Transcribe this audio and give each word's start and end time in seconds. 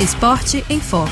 Esporte 0.00 0.64
em 0.70 0.80
Foco. 0.80 1.08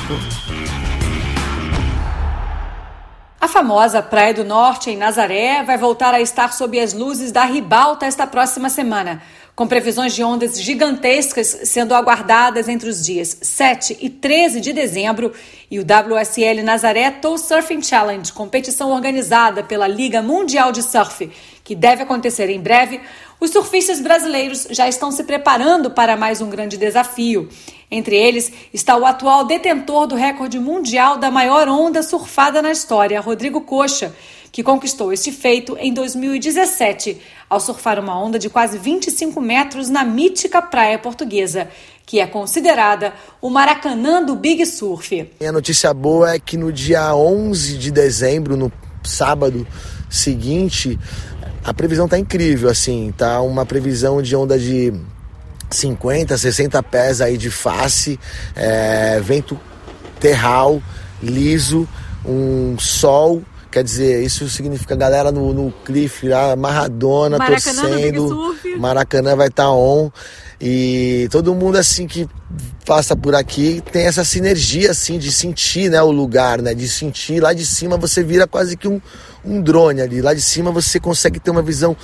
A 3.39 3.45
famosa 3.45 4.01
Praia 4.01 4.33
do 4.33 4.45
Norte, 4.45 4.89
em 4.89 4.95
Nazaré, 4.95 5.61
vai 5.61 5.77
voltar 5.77 6.13
a 6.13 6.21
estar 6.21 6.53
sob 6.53 6.79
as 6.79 6.93
luzes 6.93 7.33
da 7.33 7.43
ribalta 7.43 8.05
esta 8.05 8.25
próxima 8.25 8.69
semana 8.69 9.21
com 9.57 9.65
previsões 9.65 10.13
de 10.13 10.23
ondas 10.23 10.61
gigantescas 10.61 11.61
sendo 11.63 11.95
aguardadas 11.95 12.69
entre 12.69 12.87
os 12.87 13.03
dias 13.03 13.39
7 13.41 13.97
e 13.99 14.07
13 14.07 14.61
de 14.61 14.71
dezembro, 14.71 15.33
e 15.69 15.79
o 15.79 15.81
WSL 15.81 16.61
Nazaré 16.63 17.09
Tow 17.09 17.39
Surfing 17.39 17.81
Challenge, 17.81 18.31
competição 18.33 18.91
organizada 18.91 19.63
pela 19.63 19.87
Liga 19.87 20.21
Mundial 20.21 20.71
de 20.71 20.83
Surf, 20.83 21.31
que 21.63 21.73
deve 21.73 22.03
acontecer 22.03 22.51
em 22.51 22.61
breve, 22.61 23.01
os 23.39 23.49
surfistas 23.49 23.99
brasileiros 23.99 24.67
já 24.69 24.87
estão 24.87 25.11
se 25.11 25.23
preparando 25.23 25.89
para 25.89 26.15
mais 26.15 26.39
um 26.39 26.51
grande 26.51 26.77
desafio. 26.77 27.49
Entre 27.89 28.15
eles 28.15 28.53
está 28.71 28.95
o 28.95 29.07
atual 29.07 29.43
detentor 29.43 30.05
do 30.05 30.15
recorde 30.15 30.59
mundial 30.59 31.17
da 31.17 31.31
maior 31.31 31.67
onda 31.67 32.03
surfada 32.03 32.61
na 32.61 32.71
história, 32.71 33.19
Rodrigo 33.19 33.61
Coxa 33.61 34.13
que 34.51 34.63
conquistou 34.63 35.11
este 35.13 35.31
feito 35.31 35.77
em 35.79 35.93
2017, 35.93 37.19
ao 37.49 37.59
surfar 37.59 37.99
uma 37.99 38.19
onda 38.19 38.39
de 38.39 38.49
quase 38.49 38.77
25 38.77 39.39
metros 39.39 39.89
na 39.89 40.03
mítica 40.03 40.61
praia 40.61 40.97
portuguesa, 40.99 41.67
que 42.05 42.19
é 42.19 42.27
considerada 42.27 43.13
o 43.41 43.49
Maracanã 43.49 44.23
do 44.23 44.35
Big 44.35 44.65
Surf. 44.65 45.29
A 45.45 45.51
notícia 45.51 45.93
boa 45.93 46.31
é 46.31 46.39
que 46.39 46.57
no 46.57 46.71
dia 46.71 47.13
11 47.13 47.77
de 47.77 47.91
dezembro, 47.91 48.55
no 48.55 48.71
sábado 49.03 49.67
seguinte, 50.09 50.97
a 51.63 51.73
previsão 51.73 52.05
está 52.05 52.17
incrível, 52.17 52.69
assim, 52.69 53.13
tá 53.17 53.41
uma 53.41 53.65
previsão 53.65 54.21
de 54.21 54.35
onda 54.35 54.57
de 54.57 54.93
50, 55.69 56.37
60 56.37 56.81
pés 56.83 57.19
aí 57.19 57.37
de 57.37 57.49
face, 57.49 58.19
é, 58.55 59.19
vento 59.19 59.59
terral, 60.19 60.81
liso, 61.21 61.87
um 62.25 62.77
sol 62.79 63.43
Quer 63.77 63.83
dizer, 63.83 64.23
isso 64.23 64.49
significa 64.49 64.95
a 64.95 64.97
galera 64.97 65.31
no, 65.31 65.53
no 65.53 65.71
cliff 65.85 66.27
lá, 66.27 66.55
Maradona, 66.55 67.37
Maracanã 67.37 67.81
torcendo. 67.83 68.55
Maracanã 68.79 69.35
vai 69.35 69.49
estar 69.49 69.65
tá 69.65 69.71
on. 69.71 70.09
E 70.59 71.27
todo 71.29 71.53
mundo 71.53 71.75
assim 71.75 72.07
que 72.07 72.27
passa 72.87 73.15
por 73.15 73.35
aqui 73.35 73.83
tem 73.91 74.07
essa 74.07 74.23
sinergia 74.23 74.89
assim 74.89 75.19
de 75.19 75.31
sentir 75.31 75.91
né, 75.91 76.01
o 76.01 76.09
lugar, 76.09 76.59
né? 76.59 76.73
De 76.73 76.89
sentir 76.89 77.39
lá 77.39 77.53
de 77.53 77.67
cima 77.67 77.97
você 77.97 78.23
vira 78.23 78.47
quase 78.47 78.75
que 78.75 78.87
um, 78.87 78.99
um 79.45 79.61
drone 79.61 80.01
ali. 80.01 80.23
Lá 80.23 80.33
de 80.33 80.41
cima 80.41 80.71
você 80.71 80.99
consegue 80.99 81.39
ter 81.39 81.51
uma 81.51 81.61
visão, 81.61 81.95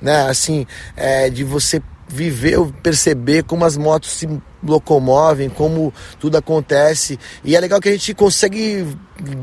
né, 0.00 0.30
assim, 0.30 0.66
é, 0.96 1.28
de 1.28 1.44
você 1.44 1.82
viver, 2.08 2.58
perceber 2.82 3.42
como 3.44 3.64
as 3.64 3.76
motos 3.76 4.10
se 4.10 4.28
locomovem, 4.62 5.48
como 5.48 5.92
tudo 6.18 6.36
acontece. 6.36 7.18
E 7.44 7.54
é 7.54 7.60
legal 7.60 7.80
que 7.80 7.88
a 7.88 7.92
gente 7.92 8.14
consegue 8.14 8.86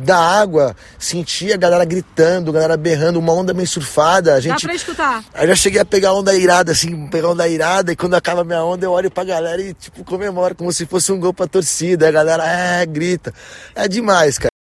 dar 0.03 0.17
água, 0.17 0.75
sentir 0.97 1.53
a 1.53 1.57
galera 1.57 1.85
gritando, 1.85 2.49
a 2.49 2.53
galera 2.53 2.77
berrando, 2.77 3.19
uma 3.19 3.33
onda 3.33 3.53
meio 3.53 3.67
surfada. 3.67 4.33
A 4.33 4.39
gente, 4.39 4.61
Dá 4.61 4.67
pra 4.67 4.75
escutar. 4.75 5.23
Aí 5.33 5.47
já 5.47 5.55
cheguei 5.55 5.81
a 5.81 5.85
pegar 5.85 6.13
onda 6.13 6.35
irada, 6.35 6.71
assim, 6.71 7.07
pegar 7.07 7.29
onda 7.29 7.47
irada, 7.47 7.91
e 7.91 7.95
quando 7.95 8.15
acaba 8.15 8.41
a 8.41 8.43
minha 8.43 8.63
onda 8.63 8.85
eu 8.85 8.91
olho 8.91 9.11
pra 9.11 9.23
galera 9.23 9.61
e, 9.61 9.73
tipo, 9.73 10.03
comemoro 10.03 10.55
como 10.55 10.71
se 10.71 10.85
fosse 10.85 11.11
um 11.11 11.19
gol 11.19 11.33
pra 11.33 11.47
torcida. 11.47 12.07
A 12.07 12.11
galera, 12.11 12.45
é, 12.45 12.85
grita. 12.85 13.33
É 13.73 13.87
demais, 13.87 14.37
cara. 14.37 14.54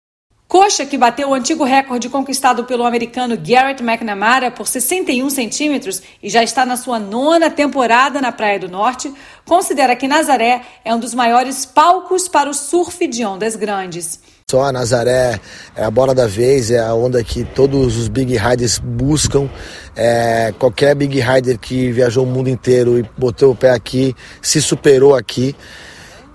Coxa, 0.52 0.84
que 0.84 0.98
bateu 0.98 1.30
o 1.30 1.34
antigo 1.34 1.64
recorde 1.64 2.10
conquistado 2.10 2.64
pelo 2.64 2.84
americano 2.84 3.38
Garrett 3.38 3.82
McNamara 3.82 4.50
por 4.50 4.68
61 4.68 5.30
centímetros 5.30 6.02
e 6.22 6.28
já 6.28 6.42
está 6.42 6.66
na 6.66 6.76
sua 6.76 6.98
nona 6.98 7.50
temporada 7.50 8.20
na 8.20 8.30
Praia 8.30 8.58
do 8.58 8.68
Norte, 8.68 9.10
considera 9.46 9.96
que 9.96 10.06
Nazaré 10.06 10.60
é 10.84 10.94
um 10.94 11.00
dos 11.00 11.14
maiores 11.14 11.64
palcos 11.64 12.28
para 12.28 12.50
o 12.50 12.52
surf 12.52 13.06
de 13.06 13.24
ondas 13.24 13.56
grandes. 13.56 14.20
Só 14.50 14.64
a 14.64 14.70
Nazaré 14.70 15.40
é 15.74 15.84
a 15.84 15.90
bola 15.90 16.14
da 16.14 16.26
vez, 16.26 16.70
é 16.70 16.80
a 16.80 16.92
onda 16.92 17.24
que 17.24 17.44
todos 17.44 17.96
os 17.96 18.08
big 18.08 18.36
riders 18.36 18.78
buscam. 18.78 19.48
É, 19.96 20.52
qualquer 20.58 20.94
big 20.94 21.18
rider 21.18 21.58
que 21.58 21.90
viajou 21.90 22.24
o 22.24 22.28
mundo 22.28 22.50
inteiro 22.50 22.98
e 22.98 23.10
botou 23.16 23.52
o 23.52 23.56
pé 23.56 23.70
aqui 23.70 24.14
se 24.42 24.60
superou 24.60 25.14
aqui. 25.16 25.56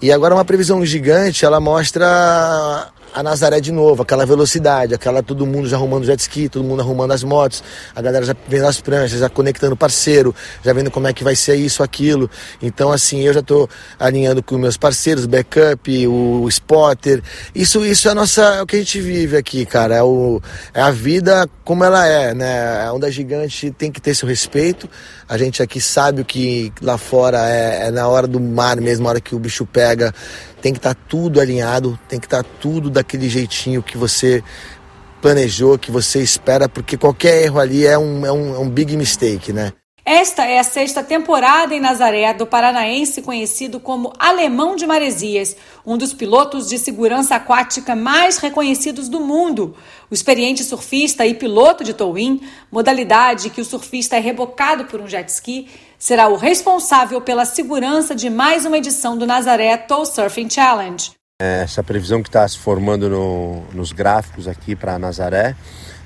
E 0.01 0.11
agora 0.11 0.33
uma 0.33 0.45
previsão 0.45 0.83
gigante, 0.83 1.45
ela 1.45 1.59
mostra 1.59 2.91
a 3.13 3.23
Nazaré 3.23 3.59
de 3.59 3.71
novo, 3.71 4.03
aquela 4.03 4.25
velocidade, 4.25 4.93
aquela 4.93 5.23
todo 5.23 5.45
mundo 5.45 5.67
já 5.67 5.77
arrumando 5.77 6.05
jet 6.05 6.19
ski, 6.19 6.49
todo 6.49 6.63
mundo 6.63 6.81
arrumando 6.81 7.11
as 7.11 7.23
motos, 7.23 7.63
a 7.95 8.01
galera 8.01 8.25
já 8.25 8.35
vendo 8.47 8.65
as 8.65 8.79
pranchas, 8.79 9.19
já 9.19 9.29
conectando 9.29 9.75
parceiro, 9.75 10.35
já 10.63 10.73
vendo 10.73 10.91
como 10.91 11.07
é 11.07 11.13
que 11.13 11.23
vai 11.23 11.35
ser 11.35 11.55
isso, 11.55 11.83
aquilo. 11.83 12.29
Então, 12.61 12.91
assim, 12.91 13.21
eu 13.21 13.33
já 13.33 13.39
estou 13.39 13.69
alinhando 13.99 14.43
com 14.43 14.57
meus 14.57 14.77
parceiros, 14.77 15.25
o 15.25 15.27
backup, 15.27 16.07
o 16.07 16.47
spotter. 16.49 17.21
Isso, 17.53 17.85
isso 17.85 18.07
é, 18.07 18.11
a 18.11 18.15
nossa, 18.15 18.41
é 18.41 18.61
o 18.61 18.65
que 18.65 18.75
a 18.75 18.79
gente 18.79 18.99
vive 19.01 19.37
aqui, 19.37 19.65
cara. 19.65 19.95
É, 19.95 20.03
o, 20.03 20.41
é 20.73 20.81
a 20.81 20.91
vida 20.91 21.49
como 21.63 21.83
ela 21.83 22.07
é, 22.07 22.33
né? 22.33 22.85
A 22.85 22.93
onda 22.93 23.11
gigante 23.11 23.71
tem 23.71 23.91
que 23.91 23.99
ter 23.99 24.15
seu 24.15 24.27
respeito. 24.27 24.89
A 25.27 25.37
gente 25.37 25.61
aqui 25.61 25.81
sabe 25.81 26.21
o 26.21 26.25
que 26.25 26.71
lá 26.81 26.97
fora 26.97 27.49
é, 27.49 27.87
é 27.87 27.91
na 27.91 28.07
hora 28.07 28.25
do 28.25 28.39
mar 28.39 28.77
mesmo, 28.77 29.03
na 29.03 29.09
hora 29.09 29.21
que 29.21 29.35
o 29.35 29.39
bicho 29.39 29.65
pega 29.65 30.13
tem 30.61 30.73
que 30.73 30.79
estar 30.79 30.95
tá 30.95 31.01
tudo 31.07 31.39
alinhado, 31.39 31.99
tem 32.07 32.19
que 32.19 32.25
estar 32.25 32.43
tá 32.43 32.49
tudo 32.59 32.89
daquele 32.89 33.29
jeitinho 33.29 33.83
que 33.83 33.97
você 33.97 34.43
planejou, 35.21 35.77
que 35.77 35.91
você 35.91 36.21
espera, 36.21 36.69
porque 36.69 36.97
qualquer 36.97 37.43
erro 37.43 37.59
ali 37.59 37.85
é 37.85 37.97
um, 37.97 38.25
é 38.25 38.31
um, 38.31 38.55
é 38.55 38.59
um 38.59 38.69
big 38.69 38.95
mistake, 38.95 39.51
né? 39.51 39.73
Esta 40.09 40.45
é 40.45 40.57
a 40.57 40.63
sexta 40.63 41.03
temporada 41.03 41.75
em 41.75 41.81
Nazaré 41.81 42.33
do 42.33 42.47
paranaense 42.47 43.21
conhecido 43.21 43.77
como 43.77 44.13
Alemão 44.17 44.73
de 44.73 44.87
Maresias, 44.87 45.57
um 45.85 45.97
dos 45.97 46.13
pilotos 46.13 46.69
de 46.69 46.79
segurança 46.79 47.35
aquática 47.35 47.93
mais 47.93 48.37
reconhecidos 48.37 49.09
do 49.09 49.19
mundo. 49.19 49.75
O 50.09 50.13
experiente 50.13 50.63
surfista 50.63 51.25
e 51.25 51.33
piloto 51.33 51.83
de 51.83 51.93
towing, 51.93 52.39
modalidade 52.71 53.49
que 53.49 53.59
o 53.59 53.65
surfista 53.65 54.15
é 54.15 54.19
rebocado 54.21 54.85
por 54.85 55.01
um 55.01 55.09
jet 55.09 55.27
ski, 55.27 55.67
será 55.99 56.29
o 56.29 56.37
responsável 56.37 57.19
pela 57.19 57.43
segurança 57.43 58.15
de 58.15 58.29
mais 58.29 58.65
uma 58.65 58.77
edição 58.77 59.17
do 59.17 59.27
Nazaré 59.27 59.75
Tow 59.75 60.05
Surfing 60.05 60.49
Challenge. 60.49 61.11
Essa 61.41 61.83
previsão 61.83 62.23
que 62.23 62.29
está 62.29 62.47
se 62.47 62.57
formando 62.57 63.09
no, 63.09 63.61
nos 63.73 63.91
gráficos 63.91 64.47
aqui 64.47 64.73
para 64.73 64.97
Nazaré, 64.97 65.53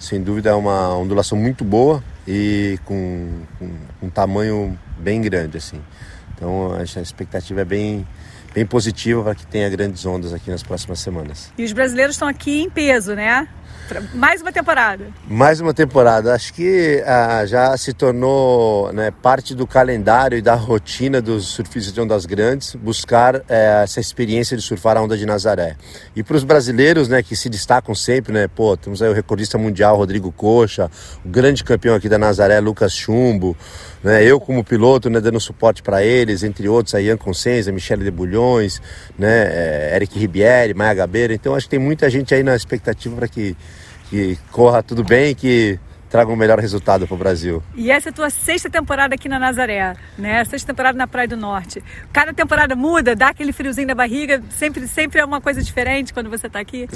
sem 0.01 0.19
dúvida 0.21 0.49
é 0.49 0.53
uma 0.53 0.97
ondulação 0.97 1.37
muito 1.37 1.63
boa 1.63 2.03
e 2.27 2.79
com, 2.85 3.43
com 3.59 3.71
um 4.01 4.09
tamanho 4.09 4.77
bem 4.97 5.21
grande 5.21 5.57
assim. 5.57 5.79
Então 6.35 6.73
a 6.73 6.81
expectativa 6.81 7.61
é 7.61 7.65
bem 7.65 8.07
bem 8.53 8.65
positiva 8.65 9.23
para 9.23 9.35
que 9.35 9.45
tenha 9.45 9.69
grandes 9.69 10.03
ondas 10.05 10.33
aqui 10.33 10.49
nas 10.49 10.63
próximas 10.63 10.99
semanas. 10.99 11.53
E 11.55 11.63
os 11.63 11.71
brasileiros 11.71 12.15
estão 12.15 12.27
aqui 12.27 12.63
em 12.63 12.69
peso, 12.69 13.13
né? 13.13 13.47
Mais 14.13 14.41
uma 14.41 14.51
temporada. 14.51 15.07
Mais 15.27 15.59
uma 15.59 15.73
temporada. 15.73 16.33
Acho 16.33 16.53
que 16.53 17.03
ah, 17.05 17.45
já 17.45 17.75
se 17.77 17.93
tornou 17.93 18.93
né, 18.93 19.11
parte 19.11 19.53
do 19.53 19.67
calendário 19.67 20.37
e 20.37 20.41
da 20.41 20.55
rotina 20.55 21.21
dos 21.21 21.47
surfistas 21.47 21.93
de 21.93 21.99
ondas 21.99 22.25
grandes 22.25 22.75
buscar 22.75 23.35
eh, 23.49 23.81
essa 23.83 23.99
experiência 23.99 24.55
de 24.55 24.63
surfar 24.63 24.97
a 24.97 25.01
onda 25.01 25.17
de 25.17 25.25
Nazaré. 25.25 25.75
E 26.15 26.23
para 26.23 26.37
os 26.37 26.43
brasileiros, 26.43 27.09
né, 27.09 27.21
que 27.21 27.35
se 27.35 27.49
destacam 27.49 27.93
sempre, 27.93 28.31
né, 28.33 28.47
pô, 28.47 28.77
temos 28.77 29.01
aí 29.01 29.09
o 29.09 29.13
recordista 29.13 29.57
mundial 29.57 29.97
Rodrigo 29.97 30.31
Coxa, 30.31 30.89
o 31.25 31.29
grande 31.29 31.63
campeão 31.63 31.95
aqui 31.95 32.07
da 32.07 32.17
Nazaré 32.17 32.59
Lucas 32.59 32.93
Chumbo, 32.93 33.57
né, 34.03 34.23
eu 34.23 34.39
como 34.39 34.63
piloto, 34.63 35.09
né, 35.09 35.19
dando 35.19 35.39
suporte 35.39 35.81
para 35.81 36.03
eles, 36.03 36.43
entre 36.43 36.67
outros 36.67 36.95
aí 36.95 37.05
Ian 37.05 37.17
Consenza, 37.17 37.71
Michele 37.71 38.03
de 38.03 38.11
Bulhões, 38.11 38.81
né, 39.17 39.47
eh, 39.51 39.95
Eric 39.95 40.17
Ribieri, 40.17 40.73
Maia 40.73 40.93
Gabeira. 40.93 41.33
Então 41.33 41.55
acho 41.55 41.65
que 41.67 41.71
tem 41.71 41.79
muita 41.79 42.09
gente 42.09 42.33
aí 42.33 42.43
na 42.43 42.55
expectativa 42.55 43.15
para 43.15 43.27
que 43.27 43.55
que 44.11 44.37
corra 44.51 44.83
tudo 44.83 45.05
bem, 45.05 45.33
que 45.33 45.79
traga 46.09 46.29
um 46.29 46.35
melhor 46.35 46.59
resultado 46.59 47.07
para 47.07 47.15
o 47.15 47.17
Brasil. 47.17 47.63
E 47.73 47.89
essa 47.89 48.09
é 48.09 48.11
a 48.11 48.13
tua 48.13 48.29
sexta 48.29 48.69
temporada 48.69 49.15
aqui 49.15 49.29
na 49.29 49.39
Nazaré, 49.39 49.95
né? 50.17 50.43
Sexta 50.43 50.67
temporada 50.67 50.97
na 50.97 51.07
Praia 51.07 51.29
do 51.29 51.37
Norte. 51.37 51.81
Cada 52.11 52.33
temporada 52.33 52.75
muda, 52.75 53.15
dá 53.15 53.29
aquele 53.29 53.53
friozinho 53.53 53.87
na 53.87 53.95
barriga, 53.95 54.43
sempre, 54.49 54.85
sempre 54.89 55.21
é 55.21 55.23
uma 55.23 55.39
coisa 55.39 55.63
diferente 55.63 56.13
quando 56.13 56.29
você 56.29 56.47
está 56.47 56.59
aqui? 56.59 56.89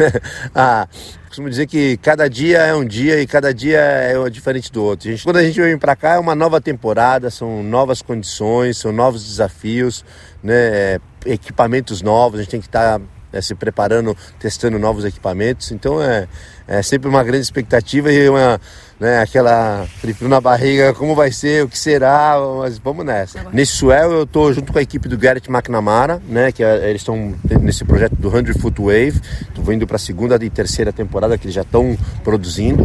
ah, 0.54 0.88
costumo 1.28 1.50
dizer 1.50 1.66
que 1.66 1.98
cada 1.98 2.26
dia 2.30 2.60
é 2.60 2.74
um 2.74 2.86
dia 2.86 3.20
e 3.20 3.26
cada 3.26 3.52
dia 3.52 3.78
é 3.78 4.30
diferente 4.30 4.72
do 4.72 4.82
outro. 4.82 5.10
A 5.10 5.12
gente, 5.12 5.24
quando 5.24 5.36
a 5.36 5.44
gente 5.44 5.60
vem 5.60 5.76
para 5.76 5.94
cá 5.94 6.14
é 6.14 6.18
uma 6.18 6.34
nova 6.34 6.58
temporada, 6.58 7.28
são 7.28 7.62
novas 7.62 8.00
condições, 8.00 8.78
são 8.78 8.90
novos 8.90 9.22
desafios, 9.22 10.02
né? 10.42 10.98
equipamentos 11.26 12.00
novos, 12.00 12.40
a 12.40 12.42
gente 12.42 12.52
tem 12.52 12.60
que 12.60 12.68
estar 12.68 12.98
tá 12.98 13.04
né, 13.32 13.40
se 13.40 13.54
preparando, 13.54 14.16
testando 14.38 14.78
novos 14.78 15.04
equipamentos. 15.04 15.72
Então 15.72 16.02
é, 16.02 16.28
é 16.66 16.82
sempre 16.82 17.08
uma 17.08 17.24
grande 17.24 17.42
expectativa 17.42 18.12
e 18.12 18.28
uma, 18.28 18.60
né? 19.02 19.18
Aquela 19.18 19.84
frio 19.98 20.28
na 20.28 20.40
barriga, 20.40 20.94
como 20.94 21.12
vai 21.16 21.32
ser, 21.32 21.64
o 21.64 21.68
que 21.68 21.76
será, 21.76 22.36
mas 22.60 22.78
vamos 22.78 23.04
nessa. 23.04 23.44
Nesse 23.52 23.72
Swell 23.72 24.12
eu 24.12 24.24
tô 24.24 24.52
junto 24.52 24.72
com 24.72 24.78
a 24.78 24.82
equipe 24.82 25.08
do 25.08 25.18
Garrett 25.18 25.50
McNamara, 25.50 26.22
né? 26.28 26.52
Que 26.52 26.62
é, 26.62 26.88
eles 26.88 27.02
estão 27.02 27.34
nesse 27.60 27.84
projeto 27.84 28.14
do 28.14 28.30
100 28.30 28.54
Foot 28.60 28.80
Wave. 28.80 29.20
Tô 29.52 29.72
indo 29.72 29.88
para 29.88 29.96
a 29.96 29.98
segunda 29.98 30.38
e 30.40 30.48
terceira 30.48 30.92
temporada 30.92 31.36
que 31.36 31.46
eles 31.46 31.54
já 31.54 31.62
estão 31.62 31.98
produzindo. 32.22 32.84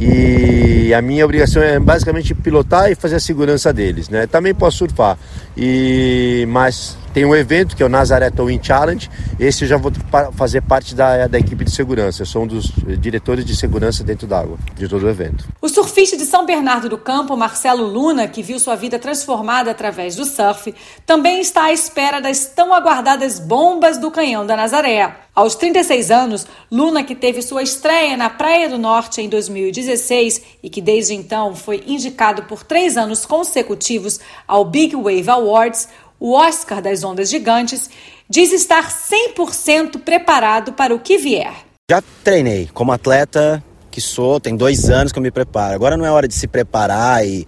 E 0.00 0.94
a 0.94 1.02
minha 1.02 1.22
obrigação 1.22 1.62
é 1.62 1.78
basicamente 1.78 2.34
pilotar 2.34 2.90
e 2.90 2.94
fazer 2.94 3.16
a 3.16 3.20
segurança 3.20 3.70
deles, 3.70 4.08
né? 4.08 4.26
Também 4.26 4.54
posso 4.54 4.78
surfar. 4.78 5.18
E 5.54 6.46
mas 6.48 6.96
tem 7.12 7.24
um 7.24 7.34
evento 7.34 7.74
que 7.74 7.82
é 7.82 7.86
o 7.86 7.88
Nazaré 7.88 8.30
Towing 8.30 8.60
Challenge. 8.62 9.10
Esse 9.40 9.64
eu 9.64 9.68
já 9.68 9.76
vou 9.76 9.90
fazer 10.34 10.62
parte 10.62 10.94
da, 10.94 11.26
da 11.26 11.38
equipe 11.38 11.64
de 11.64 11.70
segurança. 11.72 12.22
Eu 12.22 12.26
sou 12.26 12.44
um 12.44 12.46
dos 12.46 12.72
diretores 13.00 13.44
de 13.44 13.56
segurança 13.56 14.04
dentro 14.04 14.26
d'água 14.26 14.56
de 14.76 14.86
todo 14.86 15.04
o 15.04 15.08
evento. 15.08 15.44
O 15.60 15.68
surfista 15.68 16.16
de 16.16 16.24
São 16.24 16.46
Bernardo 16.46 16.88
do 16.88 16.96
Campo, 16.96 17.36
Marcelo 17.36 17.84
Luna, 17.84 18.28
que 18.28 18.44
viu 18.44 18.60
sua 18.60 18.76
vida 18.76 18.96
transformada 18.96 19.72
através 19.72 20.14
do 20.14 20.24
surf, 20.24 20.72
também 21.04 21.40
está 21.40 21.64
à 21.64 21.72
espera 21.72 22.20
das 22.20 22.46
tão 22.46 22.72
aguardadas 22.72 23.40
bombas 23.40 23.98
do 23.98 24.08
Canhão 24.08 24.46
da 24.46 24.56
Nazaré. 24.56 25.16
Aos 25.34 25.56
36 25.56 26.12
anos, 26.12 26.46
Luna, 26.70 27.02
que 27.02 27.12
teve 27.12 27.42
sua 27.42 27.60
estreia 27.60 28.16
na 28.16 28.30
Praia 28.30 28.68
do 28.68 28.78
Norte 28.78 29.20
em 29.20 29.28
2016 29.28 30.42
e 30.62 30.70
que 30.70 30.80
desde 30.80 31.14
então 31.14 31.56
foi 31.56 31.82
indicado 31.88 32.44
por 32.44 32.62
três 32.62 32.96
anos 32.96 33.26
consecutivos 33.26 34.20
ao 34.46 34.64
Big 34.64 34.94
Wave 34.94 35.28
Awards, 35.28 35.88
o 36.20 36.34
Oscar 36.34 36.80
das 36.80 37.02
Ondas 37.02 37.30
Gigantes, 37.30 37.90
diz 38.30 38.52
estar 38.52 38.88
100% 38.88 40.04
preparado 40.04 40.72
para 40.72 40.94
o 40.94 41.00
que 41.00 41.18
vier. 41.18 41.52
Já 41.90 42.00
treinei 42.22 42.68
como 42.72 42.92
atleta 42.92 43.64
que 43.90 44.00
sou, 44.00 44.38
tem 44.38 44.56
dois 44.56 44.88
anos 44.90 45.12
que 45.12 45.18
eu 45.18 45.22
me 45.22 45.30
preparo. 45.30 45.74
Agora 45.74 45.96
não 45.96 46.04
é 46.04 46.10
hora 46.10 46.28
de 46.28 46.34
se 46.34 46.46
preparar 46.46 47.26
e 47.26 47.46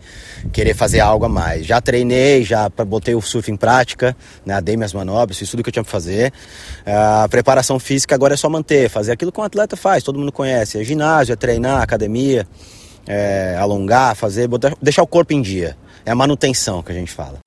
querer 0.52 0.74
fazer 0.74 1.00
algo 1.00 1.24
a 1.24 1.28
mais. 1.28 1.66
Já 1.66 1.80
treinei, 1.80 2.42
já 2.42 2.68
botei 2.68 3.14
o 3.14 3.20
surf 3.20 3.50
em 3.50 3.56
prática, 3.56 4.16
né, 4.44 4.60
dei 4.60 4.76
minhas 4.76 4.92
manobras, 4.92 5.38
fiz 5.38 5.50
tudo 5.50 5.62
que 5.62 5.68
eu 5.68 5.72
tinha 5.72 5.82
para 5.82 5.92
fazer. 5.92 6.32
A 6.86 7.28
preparação 7.28 7.78
física 7.78 8.14
agora 8.14 8.34
é 8.34 8.36
só 8.36 8.48
manter, 8.48 8.88
fazer 8.88 9.12
aquilo 9.12 9.30
que 9.30 9.40
um 9.40 9.44
atleta 9.44 9.76
faz, 9.76 10.02
todo 10.02 10.18
mundo 10.18 10.32
conhece. 10.32 10.80
É 10.80 10.84
ginásio, 10.84 11.32
é 11.32 11.36
treinar, 11.36 11.82
academia, 11.82 12.46
é 13.06 13.56
alongar, 13.58 14.14
fazer, 14.16 14.48
botar, 14.48 14.74
deixar 14.80 15.02
o 15.02 15.06
corpo 15.06 15.32
em 15.32 15.42
dia. 15.42 15.76
É 16.04 16.10
a 16.10 16.14
manutenção 16.14 16.82
que 16.82 16.92
a 16.92 16.94
gente 16.94 17.12
fala. 17.12 17.38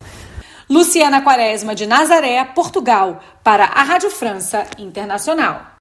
Luciana 0.70 1.22
Quaresma, 1.22 1.76
de 1.76 1.86
Nazaré, 1.86 2.44
Portugal, 2.46 3.20
para 3.44 3.66
a 3.66 3.84
Rádio 3.84 4.10
França 4.10 4.66
Internacional. 4.78 5.68